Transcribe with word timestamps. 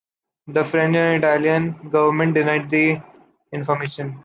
The 0.47 0.63
French 0.65 0.95
and 0.95 1.23
Italian 1.23 1.89
government 1.91 2.33
denied 2.33 2.71
the 2.71 2.99
information. 3.51 4.17